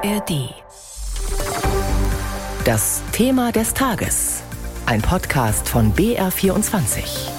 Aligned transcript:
ARD. 0.00 0.54
Das 2.64 3.02
Thema 3.10 3.50
des 3.50 3.74
Tages. 3.74 4.44
Ein 4.86 5.02
Podcast 5.02 5.68
von 5.68 5.92
BR24. 5.92 7.30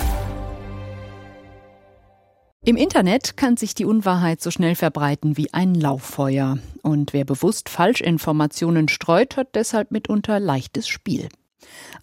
Im 2.65 2.75
Internet 2.75 3.37
kann 3.37 3.55
sich 3.55 3.75
die 3.75 3.85
Unwahrheit 3.85 4.41
so 4.41 4.51
schnell 4.51 4.75
verbreiten 4.75 5.37
wie 5.37 5.53
ein 5.53 5.73
Lauffeuer. 5.73 6.57
Und 6.81 7.13
wer 7.13 7.23
bewusst 7.23 7.69
Falschinformationen 7.69 8.89
streut, 8.89 9.37
hat 9.37 9.55
deshalb 9.55 9.91
mitunter 9.91 10.41
leichtes 10.41 10.89
Spiel. 10.89 11.29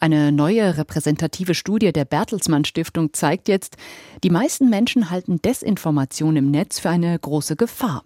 Eine 0.00 0.32
neue 0.32 0.78
repräsentative 0.78 1.54
Studie 1.54 1.92
der 1.92 2.06
Bertelsmann 2.06 2.64
Stiftung 2.64 3.12
zeigt 3.12 3.48
jetzt, 3.48 3.76
die 4.24 4.30
meisten 4.30 4.70
Menschen 4.70 5.10
halten 5.10 5.42
Desinformation 5.42 6.36
im 6.36 6.50
Netz 6.50 6.78
für 6.78 6.88
eine 6.88 7.18
große 7.18 7.56
Gefahr. 7.56 8.04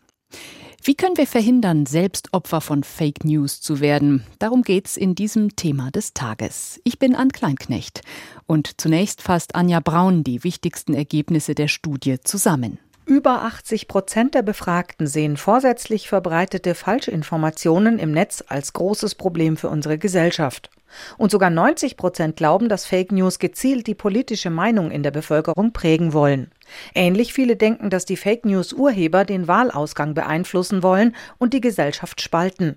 Wie 0.82 0.94
können 0.94 1.18
wir 1.18 1.26
verhindern, 1.26 1.84
selbst 1.84 2.32
Opfer 2.32 2.62
von 2.62 2.84
Fake 2.84 3.22
News 3.22 3.60
zu 3.60 3.80
werden? 3.80 4.24
Darum 4.38 4.62
geht's 4.62 4.96
in 4.96 5.14
diesem 5.14 5.54
Thema 5.54 5.90
des 5.90 6.14
Tages. 6.14 6.80
Ich 6.84 6.98
bin 6.98 7.14
Ann 7.14 7.32
Kleinknecht 7.32 8.00
und 8.46 8.80
zunächst 8.80 9.20
fasst 9.20 9.54
Anja 9.54 9.80
Braun 9.80 10.24
die 10.24 10.42
wichtigsten 10.42 10.94
Ergebnisse 10.94 11.54
der 11.54 11.68
Studie 11.68 12.18
zusammen. 12.24 12.78
Über 13.04 13.42
80 13.42 13.88
Prozent 13.88 14.34
der 14.34 14.40
Befragten 14.40 15.06
sehen 15.06 15.36
vorsätzlich 15.36 16.08
verbreitete 16.08 16.74
Falschinformationen 16.74 17.98
im 17.98 18.12
Netz 18.12 18.42
als 18.48 18.72
großes 18.72 19.16
Problem 19.16 19.58
für 19.58 19.68
unsere 19.68 19.98
Gesellschaft. 19.98 20.70
Und 21.18 21.30
sogar 21.30 21.50
90 21.50 21.98
Prozent 21.98 22.36
glauben, 22.36 22.70
dass 22.70 22.86
Fake 22.86 23.12
News 23.12 23.38
gezielt 23.38 23.86
die 23.86 23.94
politische 23.94 24.50
Meinung 24.50 24.90
in 24.90 25.02
der 25.02 25.10
Bevölkerung 25.10 25.72
prägen 25.72 26.14
wollen. 26.14 26.50
Ähnlich 26.94 27.32
viele 27.32 27.56
denken, 27.56 27.90
dass 27.90 28.04
die 28.04 28.16
Fake 28.16 28.44
News 28.44 28.72
Urheber 28.72 29.24
den 29.24 29.48
Wahlausgang 29.48 30.14
beeinflussen 30.14 30.82
wollen 30.82 31.14
und 31.38 31.54
die 31.54 31.60
Gesellschaft 31.60 32.20
spalten. 32.20 32.76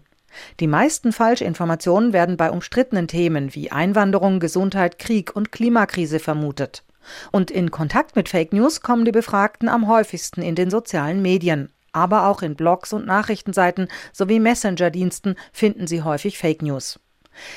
Die 0.59 0.67
meisten 0.67 1.11
Falschinformationen 1.11 2.13
werden 2.13 2.37
bei 2.37 2.49
umstrittenen 2.49 3.07
Themen 3.07 3.53
wie 3.53 3.71
Einwanderung, 3.71 4.39
Gesundheit, 4.39 4.99
Krieg 4.99 5.35
und 5.35 5.51
Klimakrise 5.51 6.19
vermutet. 6.19 6.83
Und 7.31 7.51
in 7.51 7.71
Kontakt 7.71 8.15
mit 8.15 8.29
Fake 8.29 8.53
News 8.53 8.81
kommen 8.81 9.05
die 9.05 9.11
Befragten 9.11 9.69
am 9.69 9.87
häufigsten 9.87 10.41
in 10.41 10.55
den 10.55 10.69
sozialen 10.69 11.21
Medien. 11.21 11.69
Aber 11.91 12.27
auch 12.27 12.41
in 12.41 12.55
Blogs 12.55 12.91
und 12.93 13.05
Nachrichtenseiten 13.05 13.87
sowie 14.11 14.39
Messenger-Diensten 14.39 15.35
finden 15.51 15.85
sie 15.85 16.01
häufig 16.01 16.39
Fake 16.39 16.63
News. 16.63 16.99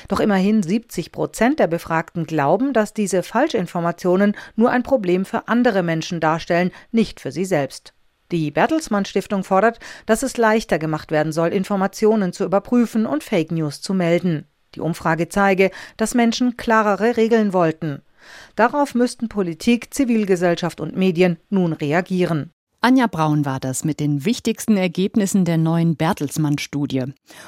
Doch 0.07 0.19
immerhin 0.19 0.63
70 0.63 1.11
Prozent 1.11 1.59
der 1.59 1.67
Befragten 1.67 2.25
glauben, 2.25 2.73
dass 2.73 2.93
diese 2.93 3.23
Falschinformationen 3.23 4.35
nur 4.55 4.71
ein 4.71 4.83
Problem 4.83 5.25
für 5.25 5.47
andere 5.47 5.83
Menschen 5.83 6.19
darstellen, 6.19 6.71
nicht 6.91 7.19
für 7.19 7.31
sie 7.31 7.45
selbst. 7.45 7.93
Die 8.31 8.51
Bertelsmann 8.51 9.05
Stiftung 9.05 9.43
fordert, 9.43 9.79
dass 10.05 10.21
es 10.21 10.35
leichter 10.35 10.79
gemacht 10.79 11.11
werden 11.11 11.31
soll, 11.31 11.49
Informationen 11.49 12.33
zu 12.33 12.43
überprüfen 12.43 13.05
und 13.05 13.23
Fake 13.23 13.51
News 13.51 13.81
zu 13.81 13.93
melden. 13.93 14.45
Die 14.75 14.81
Umfrage 14.81 15.29
zeige, 15.29 15.71
dass 15.95 16.13
Menschen 16.13 16.57
klarere 16.57 17.15
Regeln 17.15 17.53
wollten. 17.53 18.01
Darauf 18.55 18.95
müssten 18.95 19.29
Politik, 19.29 19.93
Zivilgesellschaft 19.93 20.81
und 20.81 20.97
Medien 20.97 21.37
nun 21.49 21.71
reagieren. 21.71 22.51
Anja 22.79 23.07
Braun 23.07 23.43
war 23.43 23.59
das 23.59 23.83
mit 23.83 23.99
den 23.99 24.23
wichtigsten 24.23 24.77
Ergebnissen 24.77 25.45
der 25.45 25.57
neuen 25.57 25.95
Bertelsmann-Studie. 25.95 27.05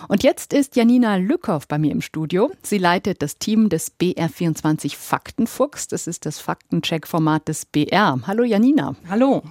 Und 0.08 0.24
jetzt 0.24 0.54
ist 0.54 0.76
Janina 0.76 1.18
Lückhoff 1.18 1.68
bei 1.68 1.78
mir 1.78 1.92
im 1.92 2.02
Studio. 2.02 2.52
Sie 2.64 2.80
leitet 2.80 3.22
das 3.22 3.38
Team 3.38 3.70
des 3.70 3.94
BR24 4.00 4.96
Faktenfuchs. 4.96 5.88
Das 5.88 6.08
ist 6.08 6.26
das 6.26 6.40
Faktencheck-Format 6.40 7.48
des 7.48 7.66
BR. 7.66 8.20
Hallo 8.26 8.44
Janina. 8.44 8.96
Hallo. 9.08 9.44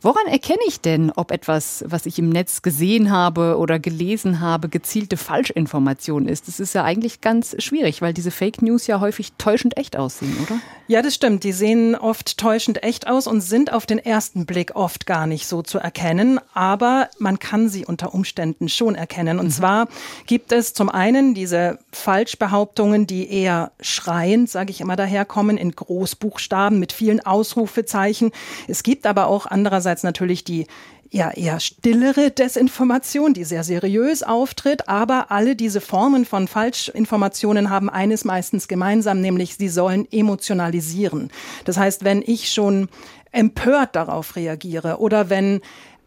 Woran 0.00 0.26
erkenne 0.28 0.60
ich 0.66 0.80
denn, 0.80 1.10
ob 1.10 1.32
etwas, 1.32 1.84
was 1.86 2.06
ich 2.06 2.20
im 2.20 2.28
Netz 2.28 2.62
gesehen 2.62 3.10
habe 3.10 3.58
oder 3.58 3.80
gelesen 3.80 4.38
habe, 4.38 4.68
gezielte 4.68 5.16
Falschinformation 5.16 6.28
ist? 6.28 6.46
Das 6.46 6.60
ist 6.60 6.72
ja 6.74 6.84
eigentlich 6.84 7.20
ganz 7.20 7.56
schwierig, 7.60 8.00
weil 8.00 8.14
diese 8.14 8.30
Fake 8.30 8.62
News 8.62 8.86
ja 8.86 9.00
häufig 9.00 9.32
täuschend 9.38 9.76
echt 9.76 9.96
aussehen, 9.96 10.36
oder? 10.40 10.60
Ja, 10.86 11.02
das 11.02 11.14
stimmt. 11.14 11.42
Die 11.42 11.52
sehen 11.52 11.96
oft 11.96 12.38
täuschend 12.38 12.82
echt 12.84 13.08
aus 13.08 13.26
und 13.26 13.40
sind 13.40 13.72
auf 13.72 13.86
den 13.86 13.98
ersten 13.98 14.46
Blick 14.46 14.76
oft 14.76 15.04
gar 15.04 15.26
nicht 15.26 15.46
so 15.46 15.62
zu 15.62 15.78
erkennen. 15.78 16.40
Aber 16.54 17.08
man 17.18 17.40
kann 17.40 17.68
sie 17.68 17.84
unter 17.84 18.14
Umständen 18.14 18.68
schon 18.68 18.94
erkennen. 18.94 19.38
Und 19.38 19.46
mhm. 19.46 19.50
zwar 19.50 19.88
gibt 20.26 20.52
es 20.52 20.74
zum 20.74 20.88
einen 20.88 21.34
diese 21.34 21.78
Falschbehauptungen, 21.92 23.06
die 23.06 23.30
eher 23.30 23.72
schreiend, 23.80 24.48
sage 24.48 24.70
ich 24.70 24.80
immer, 24.80 24.96
daherkommen, 24.96 25.58
in 25.58 25.72
Großbuchstaben 25.72 26.78
mit 26.78 26.92
vielen 26.92 27.20
Ausrufezeichen. 27.20 28.30
Es 28.68 28.82
gibt 28.82 29.06
aber 29.06 29.26
auch 29.26 29.44
andererseits 29.44 29.87
einerseits 29.88 30.02
natürlich 30.02 30.44
die 30.44 30.66
ja 31.10 31.30
eher 31.30 31.58
stillere 31.58 32.30
Desinformation, 32.30 33.32
die 33.32 33.44
sehr 33.44 33.64
seriös 33.64 34.22
auftritt, 34.22 34.86
aber 34.90 35.30
alle 35.30 35.56
diese 35.56 35.80
Formen 35.80 36.26
von 36.26 36.46
Falschinformationen 36.46 37.70
haben 37.70 37.88
eines 37.88 38.26
meistens 38.26 38.68
gemeinsam, 38.68 39.22
nämlich 39.22 39.56
sie 39.56 39.70
sollen 39.70 40.06
emotionalisieren. 40.12 41.30
Das 41.64 41.78
heißt, 41.78 42.04
wenn 42.04 42.20
ich 42.20 42.52
schon 42.52 42.88
empört 43.32 43.96
darauf 43.96 44.36
reagiere 44.36 44.98
oder 44.98 45.30
wenn 45.30 45.62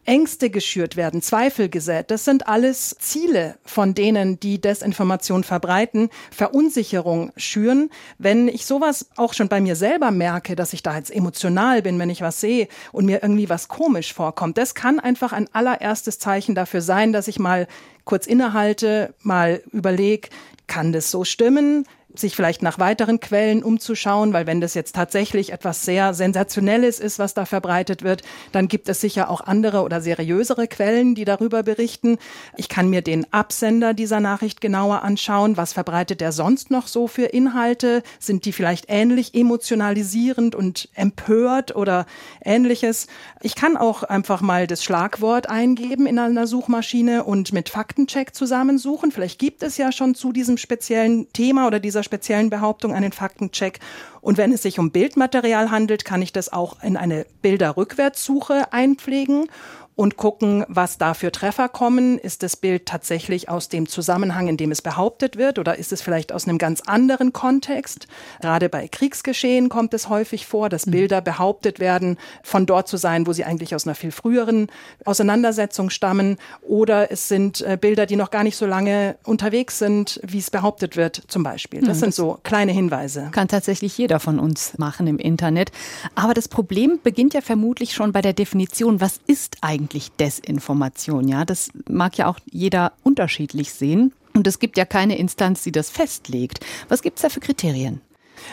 Ängste 0.05 0.49
geschürt 0.49 0.95
werden, 0.95 1.21
Zweifel 1.21 1.69
gesät. 1.69 2.11
Das 2.11 2.25
sind 2.25 2.47
alles 2.47 2.95
Ziele 2.99 3.55
von 3.63 3.93
denen, 3.93 4.39
die 4.39 4.59
Desinformation 4.59 5.43
verbreiten, 5.43 6.09
Verunsicherung 6.31 7.31
schüren. 7.37 7.89
Wenn 8.17 8.47
ich 8.47 8.65
sowas 8.65 9.07
auch 9.15 9.33
schon 9.33 9.47
bei 9.47 9.61
mir 9.61 9.75
selber 9.75 10.11
merke, 10.11 10.55
dass 10.55 10.73
ich 10.73 10.83
da 10.83 10.97
jetzt 10.97 11.11
emotional 11.11 11.81
bin, 11.81 11.99
wenn 11.99 12.09
ich 12.09 12.21
was 12.21 12.41
sehe 12.41 12.67
und 12.91 13.05
mir 13.05 13.21
irgendwie 13.21 13.49
was 13.49 13.67
komisch 13.67 14.13
vorkommt, 14.13 14.57
das 14.57 14.75
kann 14.75 14.99
einfach 14.99 15.33
ein 15.33 15.47
allererstes 15.53 16.19
Zeichen 16.19 16.55
dafür 16.55 16.81
sein, 16.81 17.13
dass 17.13 17.27
ich 17.27 17.39
mal 17.39 17.67
kurz 18.03 18.25
innehalte, 18.25 19.13
mal 19.21 19.61
überlege, 19.71 20.29
kann 20.67 20.93
das 20.93 21.11
so 21.11 21.23
stimmen? 21.23 21.85
Sich 22.15 22.35
vielleicht 22.35 22.61
nach 22.61 22.79
weiteren 22.79 23.19
Quellen 23.19 23.63
umzuschauen, 23.63 24.33
weil 24.33 24.47
wenn 24.47 24.61
das 24.61 24.73
jetzt 24.73 24.95
tatsächlich 24.95 25.51
etwas 25.51 25.83
sehr 25.83 26.13
Sensationelles 26.13 26.99
ist, 26.99 27.19
was 27.19 27.33
da 27.33 27.45
verbreitet 27.45 28.03
wird, 28.03 28.21
dann 28.51 28.67
gibt 28.67 28.89
es 28.89 29.01
sicher 29.01 29.29
auch 29.29 29.41
andere 29.41 29.81
oder 29.83 30.01
seriösere 30.01 30.67
Quellen, 30.67 31.15
die 31.15 31.25
darüber 31.25 31.63
berichten. 31.63 32.17
Ich 32.57 32.69
kann 32.69 32.89
mir 32.89 33.01
den 33.01 33.31
Absender 33.33 33.93
dieser 33.93 34.19
Nachricht 34.19 34.61
genauer 34.61 35.03
anschauen. 35.03 35.57
Was 35.57 35.73
verbreitet 35.73 36.21
er 36.21 36.31
sonst 36.31 36.71
noch 36.71 36.87
so 36.87 37.07
für 37.07 37.25
Inhalte? 37.25 38.03
Sind 38.19 38.45
die 38.45 38.51
vielleicht 38.51 38.85
ähnlich 38.87 39.33
emotionalisierend 39.33 40.55
und 40.55 40.89
empört 40.95 41.75
oder 41.75 42.05
ähnliches? 42.43 43.07
Ich 43.41 43.55
kann 43.55 43.77
auch 43.77 44.03
einfach 44.03 44.41
mal 44.41 44.67
das 44.67 44.83
Schlagwort 44.83 45.49
eingeben 45.49 46.05
in 46.05 46.19
einer 46.19 46.47
Suchmaschine 46.47 47.23
und 47.23 47.53
mit 47.53 47.69
Faktencheck 47.69 48.35
zusammensuchen. 48.35 49.11
Vielleicht 49.11 49.39
gibt 49.39 49.63
es 49.63 49.77
ja 49.77 49.91
schon 49.91 50.15
zu 50.15 50.31
diesem 50.31 50.57
speziellen 50.57 51.31
Thema 51.33 51.67
oder 51.67 51.79
dieser 51.79 52.00
dieser 52.01 52.03
speziellen 52.03 52.49
Behauptung 52.49 52.93
einen 52.93 53.11
Faktencheck. 53.11 53.79
Und 54.21 54.37
wenn 54.37 54.51
es 54.51 54.61
sich 54.61 54.79
um 54.79 54.91
Bildmaterial 54.91 55.71
handelt, 55.71 56.05
kann 56.05 56.21
ich 56.21 56.33
das 56.33 56.51
auch 56.51 56.81
in 56.83 56.97
eine 56.97 57.25
Bilderrückwärtssuche 57.41 58.73
einpflegen 58.73 59.47
und 59.95 60.17
gucken, 60.17 60.65
was 60.67 60.97
da 60.97 61.13
für 61.13 61.31
Treffer 61.31 61.69
kommen. 61.69 62.17
Ist 62.17 62.43
das 62.43 62.55
Bild 62.55 62.85
tatsächlich 62.85 63.49
aus 63.49 63.69
dem 63.69 63.87
Zusammenhang, 63.87 64.47
in 64.47 64.57
dem 64.57 64.71
es 64.71 64.81
behauptet 64.81 65.37
wird, 65.37 65.59
oder 65.59 65.77
ist 65.77 65.91
es 65.91 66.01
vielleicht 66.01 66.31
aus 66.31 66.47
einem 66.47 66.57
ganz 66.57 66.81
anderen 66.81 67.33
Kontext? 67.33 68.07
Gerade 68.41 68.69
bei 68.69 68.87
Kriegsgeschehen 68.87 69.69
kommt 69.69 69.93
es 69.93 70.09
häufig 70.09 70.47
vor, 70.47 70.69
dass 70.69 70.85
mhm. 70.85 70.91
Bilder 70.91 71.21
behauptet 71.21 71.79
werden, 71.79 72.17
von 72.41 72.65
dort 72.65 72.87
zu 72.87 72.97
sein, 72.97 73.27
wo 73.27 73.33
sie 73.33 73.43
eigentlich 73.43 73.75
aus 73.75 73.85
einer 73.85 73.95
viel 73.95 74.11
früheren 74.11 74.67
Auseinandersetzung 75.05 75.89
stammen. 75.89 76.37
Oder 76.61 77.11
es 77.11 77.27
sind 77.27 77.61
äh, 77.61 77.77
Bilder, 77.79 78.05
die 78.05 78.15
noch 78.15 78.31
gar 78.31 78.43
nicht 78.43 78.57
so 78.57 78.65
lange 78.65 79.17
unterwegs 79.23 79.77
sind, 79.77 80.19
wie 80.23 80.39
es 80.39 80.49
behauptet 80.49 80.95
wird, 80.95 81.21
zum 81.27 81.43
Beispiel. 81.43 81.81
Das 81.81 81.97
mhm. 81.97 82.01
sind 82.01 82.15
so 82.15 82.39
kleine 82.43 82.71
Hinweise. 82.71 83.29
Kann 83.31 83.47
tatsächlich 83.47 83.97
jeder 83.97 84.19
von 84.19 84.39
uns 84.39 84.77
machen 84.77 85.07
im 85.07 85.17
Internet. 85.17 85.71
Aber 86.15 86.33
das 86.33 86.47
Problem 86.47 86.99
beginnt 87.03 87.33
ja 87.33 87.41
vermutlich 87.41 87.93
schon 87.93 88.11
bei 88.13 88.21
der 88.21 88.33
Definition, 88.33 89.01
was 89.01 89.19
ist 89.27 89.57
eigentlich 89.61 89.80
eigentlich 89.81 90.11
Desinformation? 90.11 91.27
Ja, 91.27 91.43
das 91.43 91.69
mag 91.89 92.17
ja 92.17 92.27
auch 92.27 92.37
jeder 92.49 92.93
unterschiedlich 93.03 93.73
sehen. 93.73 94.13
Und 94.33 94.47
es 94.47 94.59
gibt 94.59 94.77
ja 94.77 94.85
keine 94.85 95.17
Instanz, 95.17 95.63
die 95.63 95.71
das 95.71 95.89
festlegt. 95.89 96.65
Was 96.87 97.01
gibt 97.01 97.17
es 97.17 97.23
da 97.23 97.29
für 97.29 97.41
Kriterien? 97.41 97.99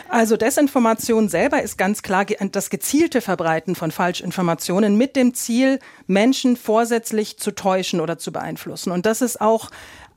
Also 0.07 0.37
Desinformation 0.37 1.29
selber 1.29 1.63
ist 1.63 1.77
ganz 1.77 2.03
klar 2.03 2.25
das 2.25 2.69
gezielte 2.69 3.21
Verbreiten 3.21 3.75
von 3.75 3.91
Falschinformationen 3.91 4.97
mit 4.97 5.15
dem 5.15 5.33
Ziel, 5.33 5.79
Menschen 6.05 6.57
vorsätzlich 6.57 7.37
zu 7.37 7.51
täuschen 7.51 7.99
oder 7.99 8.17
zu 8.17 8.31
beeinflussen. 8.31 8.91
Und 8.91 9.05
das 9.05 9.21
ist 9.21 9.41
auch 9.41 9.69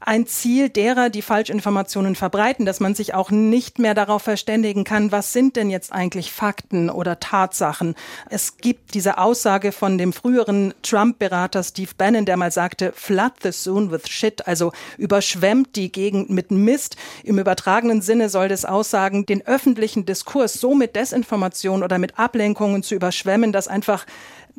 ein 0.06 0.26
Ziel 0.26 0.68
derer, 0.68 1.10
die 1.10 1.22
Falschinformationen 1.22 2.14
verbreiten, 2.14 2.66
dass 2.66 2.80
man 2.80 2.94
sich 2.94 3.14
auch 3.14 3.30
nicht 3.30 3.78
mehr 3.78 3.94
darauf 3.94 4.22
verständigen 4.22 4.84
kann, 4.84 5.12
was 5.12 5.32
sind 5.32 5.56
denn 5.56 5.70
jetzt 5.70 5.92
eigentlich 5.92 6.32
Fakten 6.32 6.90
oder 6.90 7.20
Tatsachen. 7.20 7.94
Es 8.28 8.56
gibt 8.58 8.94
diese 8.94 9.18
Aussage 9.18 9.72
von 9.72 9.98
dem 9.98 10.12
früheren 10.12 10.74
Trump-Berater 10.82 11.62
Steve 11.62 11.90
Bannon, 11.96 12.24
der 12.24 12.36
mal 12.36 12.50
sagte, 12.50 12.92
flood 12.94 13.32
the 13.42 13.50
zone 13.50 13.90
with 13.90 14.08
shit, 14.08 14.46
also 14.46 14.72
überschwemmt 14.98 15.76
die 15.76 15.92
Gegend 15.92 16.30
mit 16.30 16.50
Mist. 16.50 16.96
Im 17.24 17.38
übertragenen 17.38 18.02
Sinne 18.02 18.28
soll 18.28 18.48
das 18.48 18.64
aussagen, 18.64 19.26
den 19.26 19.46
öffentlichen 19.46 20.04
Diskurs 20.04 20.54
so 20.54 20.74
mit 20.74 20.96
Desinformation 20.96 21.82
oder 21.82 21.98
mit 21.98 22.18
Ablenkungen 22.18 22.82
zu 22.82 22.94
überschwemmen, 22.94 23.52
dass 23.52 23.68
einfach 23.68 24.06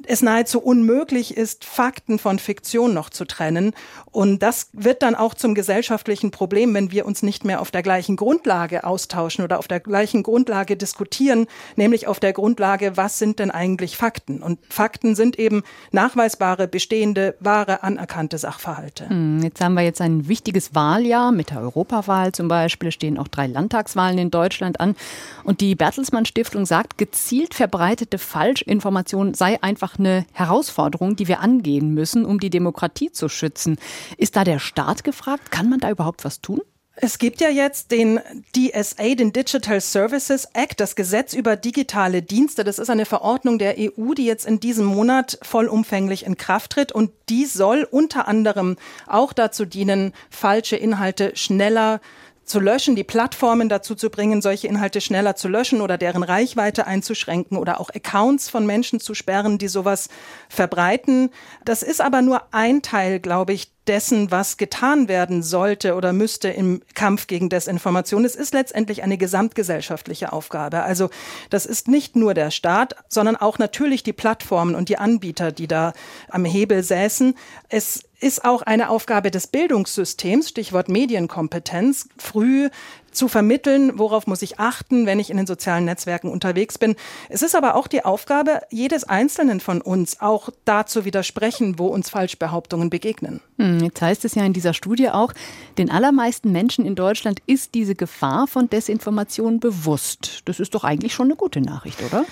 es 0.06 0.22
nahezu 0.22 0.60
unmöglich 0.60 1.38
ist, 1.38 1.66
Fakten 1.66 2.19
von 2.19 2.40
Fiktion 2.40 2.94
noch 2.94 3.10
zu 3.10 3.25
trennen. 3.25 3.74
Und 4.12 4.44
das 4.44 4.69
wird 4.74 5.01
dann 5.01 5.16
auch 5.16 5.34
zum 5.34 5.56
gesellschaftlichen 5.56 6.31
Problem, 6.31 6.74
wenn 6.74 6.92
wir 6.92 7.06
uns 7.06 7.24
nicht 7.24 7.45
mehr 7.45 7.62
auf 7.62 7.72
der 7.72 7.84
gleichen 7.84 8.16
Grundlage 8.16 8.84
austauschen 8.84 9.44
oder 9.44 9.60
auf 9.60 9.68
der 9.68 9.80
gleichen 9.80 10.24
Grundlage 10.24 10.75
diskutieren, 10.75 11.48
nämlich 11.75 12.07
auf 12.07 12.19
der 12.19 12.34
Grundlage, 12.34 12.98
was 12.98 13.18
sind 13.18 13.40
denn 13.40 13.51
eigentlich 13.51 13.98
Fakten? 13.98 14.44
Und 14.44 14.60
Fakten 14.69 15.16
sind 15.16 15.40
eben 15.40 15.63
nachweisbare, 15.92 16.68
bestehende, 16.68 17.36
wahre, 17.39 17.84
anerkannte 17.84 18.38
Sachverhalte. 18.38 19.10
Hm, 19.10 19.42
jetzt 19.42 19.62
haben 19.62 19.74
wir 19.74 19.84
jetzt 19.84 20.01
ein 20.01 20.28
wichtiges 20.28 20.75
Wahljahr 20.75 21.31
mit 21.31 21.51
der 21.51 21.62
Europawahl 21.62 22.31
zum 22.34 22.48
Beispiel, 22.48 22.92
stehen 22.92 23.18
auch 23.18 23.28
drei 23.28 23.48
Landtagswahlen 23.48 24.18
in 24.18 24.31
Deutschland 24.31 24.80
an. 24.80 24.96
Und 25.44 25.62
die 25.62 25.75
Bertelsmann 25.75 26.25
Stiftung 26.25 26.66
sagt, 26.66 26.98
gezielt 26.98 27.54
verbreitete 27.54 28.18
Falschinformation 28.18 29.34
sei 29.34 29.62
einfach 29.62 29.82
einfach 29.83 30.00
eine 30.00 30.25
Herausforderung, 30.31 31.15
die 31.18 31.27
wir 31.27 31.41
angehen 31.41 31.94
müssen, 31.94 32.25
um 32.25 32.39
die 32.39 32.50
Demokratie 32.50 33.12
zu 33.12 33.27
schützen. 33.27 33.77
Ist 34.18 34.35
da 34.38 34.44
der 34.45 34.59
Staat 34.59 35.03
gefragt? 35.03 35.51
Kann 35.51 35.69
man 35.69 35.80
da 35.80 35.89
überhaupt 35.89 36.24
was 36.24 36.39
tun? 36.39 36.62
Es 36.95 37.18
gibt 37.18 37.41
ja 37.41 37.50
jetzt 37.50 37.91
den 37.91 38.19
DSA, 38.56 39.15
den 39.15 39.33
Digital 39.33 39.81
Services 39.81 40.47
Act, 40.53 40.80
das 40.80 40.95
Gesetz 40.95 41.33
über 41.33 41.56
digitale 41.56 42.21
Dienste. 42.21 42.63
Das 42.63 42.77
ist 42.77 42.89
eine 42.89 43.06
Verordnung 43.06 43.57
der 43.57 43.75
EU, 43.77 44.13
die 44.13 44.25
jetzt 44.25 44.45
in 44.45 44.59
diesem 44.59 44.85
Monat 44.85 45.39
vollumfänglich 45.41 46.25
in 46.25 46.38
Kraft 46.38 46.74
tritt. 46.74 46.91
Und 46.91 47.12
die 47.29 47.45
soll 47.45 47.88
unter 47.89 48.27
anderem 48.27 48.77
auch 49.07 49.33
dazu 49.33 49.65
dienen, 49.65 50.13
falsche 50.29 50.75
Inhalte 50.75 51.36
schneller 51.36 52.00
zu 52.45 52.60
löschen, 52.60 52.95
die 52.95 53.04
Plattformen 53.04 53.69
dazu 53.69 53.95
zu 53.95 54.10
bringen, 54.10 54.42
solche 54.42 54.68
Inhalte 54.68 55.01
schneller 55.01 55.36
zu 55.36 55.48
löschen 55.48 55.81
oder 55.81 55.98
deren 55.98 56.24
Reichweite 56.24 56.88
einzuschränken 56.88 57.57
oder 57.57 57.80
auch 57.80 57.90
Accounts 57.90 58.50
von 58.50 58.66
Menschen 58.66 59.00
zu 59.00 59.13
sperren, 59.13 59.57
die 59.57 59.68
sowas 59.68 60.10
verbreiten. 60.50 61.30
Das 61.66 61.84
ist 61.84 62.01
aber 62.01 62.22
nur 62.22 62.54
ein 62.54 62.81
Teil, 62.81 63.19
glaube 63.19 63.54
ich, 63.54 63.72
dessen, 63.88 64.31
was 64.31 64.57
getan 64.57 65.07
werden 65.07 65.44
sollte 65.44 65.95
oder 65.95 66.13
müsste 66.13 66.50
im 66.50 66.81
Kampf 66.94 67.27
gegen 67.27 67.50
Desinformation. 67.50 68.24
Es 68.25 68.35
ist 68.35 68.53
letztendlich 68.53 69.03
eine 69.03 69.18
gesamtgesellschaftliche 69.18 70.31
Aufgabe. 70.31 70.83
Also 70.83 71.09
das 71.50 71.65
ist 71.65 71.88
nicht 71.88 72.15
nur 72.15 72.33
der 72.33 72.51
Staat, 72.51 72.95
sondern 73.09 73.35
auch 73.35 73.59
natürlich 73.59 74.03
die 74.03 74.13
Plattformen 74.13 74.75
und 74.75 74.89
die 74.89 74.97
Anbieter, 74.97 75.51
die 75.51 75.68
da 75.68 75.94
am 76.30 76.45
Hebel 76.45 76.83
säßen. 76.83 77.35
Es 77.69 78.03
ist 78.19 78.45
auch 78.45 78.62
eine 78.62 78.89
Aufgabe 78.89 79.31
des 79.31 79.47
Bildungssystems, 79.47 80.50
Stichwort 80.50 80.88
Medienkompetenz, 80.88 82.07
früh 82.18 82.69
zu 83.13 83.27
vermitteln, 83.27 83.98
worauf 83.98 84.27
muss 84.27 84.42
ich 84.42 84.60
achten, 84.60 85.06
wenn 85.06 85.19
ich 85.19 85.30
in 85.30 85.38
den 85.38 85.48
sozialen 85.48 85.86
Netzwerken 85.86 86.30
unterwegs 86.30 86.77
bin. 86.77 86.95
Es 87.30 87.42
ist 87.42 87.56
aber 87.56 87.75
auch 87.75 87.88
die 87.88 88.04
Aufgabe 88.06 88.62
jedes 88.69 89.04
Einzelnen 89.04 89.60
von 89.60 89.81
uns, 89.81 90.19
auch 90.21 90.50
da 90.65 90.86
zu 90.86 91.06
widersprechen, 91.06 91.80
wo 91.80 91.88
uns 91.88 92.10
Falschbehauptungen 92.10 92.89
begegnen. 92.89 93.42
Hm, 93.57 93.80
jetzt 93.80 94.01
heißt 94.01 94.25
es 94.25 94.36
ja 94.36 94.44
in 94.44 94.54
dieser 94.54 94.74
Studie 94.74 95.10
auch, 95.10 95.33
den 95.77 95.89
allermeisten 95.89 96.51
Menschen 96.51 96.86
in 96.86 96.95
Deutschland 96.95 97.39
ist 97.45 97.74
diese 97.75 97.95
Gefahr 97.95 98.48
von 98.48 98.69
Desinformation 98.69 99.60
bewusst. 99.60 100.42
Das 100.45 100.60
ist 100.60 100.75
doch 100.75 100.83
eigentlich 100.83 101.13
schon 101.13 101.27
eine 101.27 101.36
gute 101.36 101.62
Nachricht, 101.62 102.01
oder? 102.04 102.25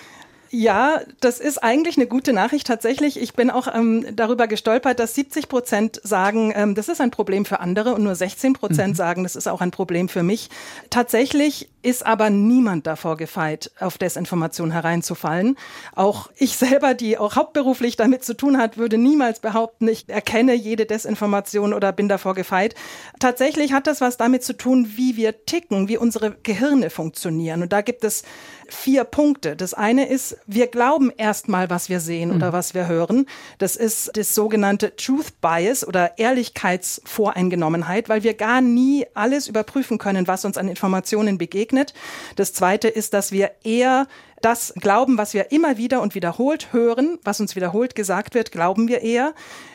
Ja, 0.54 1.00
das 1.22 1.40
ist 1.40 1.64
eigentlich 1.64 1.96
eine 1.96 2.08
gute 2.08 2.34
Nachricht 2.34 2.68
tatsächlich. 2.68 3.18
Ich 3.18 3.34
bin 3.34 3.50
auch 3.50 3.74
ähm, 3.74 4.06
darüber 4.14 4.48
gestolpert, 4.48 5.00
dass 5.00 5.16
70 5.16 5.48
Prozent 5.48 6.02
sagen, 6.04 6.52
ähm, 6.54 6.76
das 6.76 6.90
ist 6.90 7.00
ein 7.00 7.10
Problem 7.10 7.46
für 7.46 7.62
andere 7.62 7.94
und 7.94 8.04
nur 8.04 8.16
16 8.16 8.52
Prozent 8.52 8.90
mhm. 8.90 8.96
sagen, 8.96 9.24
das 9.24 9.38
ist 9.38 9.48
auch 9.48 9.62
ein 9.62 9.72
Problem 9.72 10.10
für 10.10 10.24
mich. 10.24 10.50
Tatsächlich 10.90 11.70
ist 11.84 12.06
aber 12.06 12.30
niemand 12.30 12.86
davor 12.86 13.16
gefeit, 13.16 13.72
auf 13.80 13.98
Desinformation 13.98 14.72
hereinzufallen. 14.72 15.58
Auch 15.96 16.30
ich 16.36 16.58
selber, 16.58 16.96
die 16.96 17.18
auch 17.18 17.38
hauptberuflich 17.38 17.96
damit 17.96 18.26
zu 18.26 18.36
tun 18.36 18.58
hat, 18.58 18.78
würde 18.78 18.98
niemals 18.98 19.40
behaupten, 19.40 19.88
ich 19.88 20.10
erkenne 20.10 20.54
jede 20.54 20.86
Desinformation 20.86 21.74
oder 21.74 21.94
bin 21.94 22.10
davor 22.10 22.36
gefeit. 22.36 22.76
Tatsächlich 23.20 23.72
hat 23.72 23.88
das 23.88 24.02
was 24.02 24.18
damit 24.18 24.44
zu 24.44 24.54
tun, 24.58 24.94
wie 24.96 25.16
wir 25.16 25.46
ticken, 25.46 25.88
wie 25.88 25.98
unsere 25.98 26.36
Gehirne 26.44 26.90
funktionieren. 26.90 27.62
Und 27.62 27.72
da 27.72 27.82
gibt 27.82 28.04
es 28.04 28.24
vier 28.68 29.04
Punkte. 29.04 29.56
Das 29.56 29.74
eine 29.74 30.08
ist, 30.08 30.38
wir 30.46 30.68
glauben 30.68 31.12
erstmal, 31.16 31.70
was 31.70 31.90
wir 31.90 32.00
sehen 32.00 32.30
mhm. 32.30 32.36
oder 32.36 32.54
was 32.54 32.74
wir 32.74 32.88
hören. 32.88 33.26
Das 33.58 33.76
ist 33.76 34.12
das 34.16 34.36
sogenannte 34.36 34.96
Truth 34.96 35.40
Bias 35.42 35.88
oder 35.88 36.18
Ehrlichkeitsvoreingenommenheit, 36.18 38.10
weil 38.10 38.24
wir 38.24 38.34
gar 38.34 38.62
nie 38.62 39.06
alles 39.14 39.48
überprüfen 39.48 39.98
können, 39.98 40.28
was 40.28 40.46
uns 40.46 40.58
an 40.58 40.68
Informationen 40.68 41.38
begegnet. 41.38 41.94
Das 42.36 42.54
zweite 42.54 42.88
ist, 42.88 43.14
dass 43.14 43.32
wir 43.32 43.52
eher 43.64 44.08
das 44.42 44.74
Glauben, 44.80 45.18
was 45.18 45.34
wir 45.34 45.52
immer 45.52 45.78
wieder 45.78 46.02
und 46.02 46.16
wiederholt 46.16 46.74
hören, 46.74 47.20
was 47.24 47.40
uns 47.40 47.56
wiederholt 47.56 47.96
gesagt 47.96 48.36
wird, 48.36 48.52
glauben 48.52 48.88
wir 48.88 49.02
eher. 49.02 49.34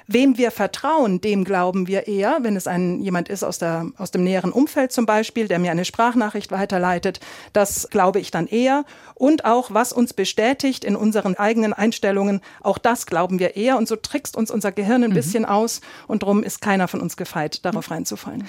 Wem 0.08 0.38
wir 0.38 0.52
vertrauen, 0.52 1.20
dem 1.20 1.42
glauben 1.42 1.88
wir 1.88 2.06
eher, 2.06 2.38
wenn 2.42 2.54
es 2.54 2.68
ein, 2.68 3.00
jemand 3.00 3.28
ist 3.28 3.42
aus, 3.42 3.58
der, 3.58 3.86
aus 3.98 4.12
dem 4.12 4.22
näheren 4.22 4.52
Umfeld 4.52 4.92
zum 4.92 5.04
Beispiel, 5.04 5.48
der 5.48 5.58
mir 5.58 5.72
eine 5.72 5.84
Sprachnachricht 5.84 6.52
weiterleitet, 6.52 7.18
das 7.52 7.88
glaube 7.90 8.20
ich 8.20 8.30
dann 8.30 8.46
eher. 8.46 8.84
Und 9.14 9.44
auch, 9.44 9.72
was 9.72 9.92
uns 9.92 10.12
bestätigt 10.12 10.84
in 10.84 10.94
unseren 10.94 11.34
eigenen 11.34 11.72
Einstellungen, 11.72 12.40
auch 12.62 12.78
das 12.78 13.06
glauben 13.06 13.40
wir 13.40 13.56
eher. 13.56 13.78
Und 13.78 13.88
so 13.88 13.96
trickst 13.96 14.36
uns 14.36 14.52
unser 14.52 14.70
Gehirn 14.70 15.02
ein 15.02 15.10
mhm. 15.10 15.14
bisschen 15.14 15.44
aus 15.44 15.80
und 16.06 16.22
darum 16.22 16.44
ist 16.44 16.60
keiner 16.60 16.86
von 16.86 17.00
uns 17.00 17.16
gefeit, 17.16 17.64
darauf 17.64 17.90
reinzufallen. 17.90 18.46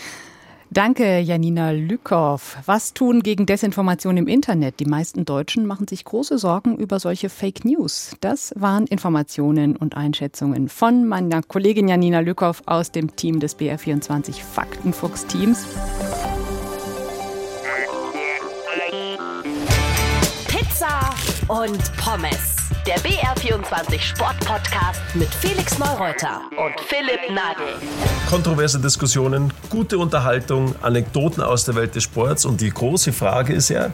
Danke, 0.70 1.20
Janina 1.20 1.72
Lükow. 1.72 2.58
Was 2.66 2.94
tun 2.94 3.24
gegen 3.24 3.46
Desinformation 3.46 4.18
im 4.18 4.28
Internet? 4.28 4.80
Die 4.80 4.86
meisten 4.86 5.24
Deutschen 5.24 5.66
machen 5.66 5.88
sich 5.88 6.04
große 6.04 6.38
Sorgen 6.38 6.78
über 6.78 7.00
solche 7.00 7.30
Fake 7.30 7.64
News. 7.64 8.16
Das 8.20 8.54
waren 8.58 8.86
Informationen 8.86 9.78
und 9.78 9.96
Einschätzungen 9.96 10.68
von 10.68 11.08
meiner 11.08 11.42
Kollegin 11.42 11.88
Janina 11.88 12.20
Lükow 12.20 12.62
aus 12.66 12.92
dem 12.92 13.16
Team 13.16 13.40
des 13.40 13.58
BR24 13.58 14.42
Faktenfuchs-Teams. 14.42 15.66
Und 21.48 21.96
Pommes 21.98 22.58
der 22.86 22.98
BR24 23.00 24.00
Sportpodcast 24.00 25.02
mit 25.16 25.28
Felix 25.34 25.78
Neureuter 25.78 26.42
und 26.52 26.80
Philipp 26.88 27.30
Nagel. 27.30 27.76
Kontroverse 28.30 28.80
Diskussionen, 28.80 29.52
gute 29.70 29.98
Unterhaltung, 29.98 30.76
Anekdoten 30.82 31.42
aus 31.42 31.66
der 31.66 31.76
Welt 31.76 31.96
des 31.96 32.04
Sports 32.04 32.46
und 32.46 32.62
die 32.62 32.70
große 32.70 33.14
Frage 33.14 33.54
ist 33.54 33.70
ja, 33.70 33.92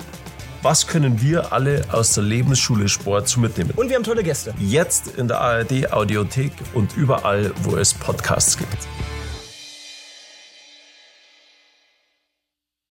was 0.61 0.87
können 0.87 1.21
wir 1.21 1.51
alle 1.51 1.83
aus 1.91 2.13
der 2.13 2.23
Lebensschule 2.23 2.87
Sport 2.87 3.27
so 3.27 3.39
mitnehmen? 3.39 3.71
Und 3.75 3.89
wir 3.89 3.97
haben 3.97 4.03
tolle 4.03 4.23
Gäste. 4.23 4.53
Jetzt 4.59 5.17
in 5.17 5.27
der 5.27 5.41
ARD 5.41 5.91
Audiothek 5.91 6.53
und 6.73 6.95
überall, 6.95 7.51
wo 7.63 7.75
es 7.75 7.93
Podcasts 7.93 8.57
gibt. 8.57 8.77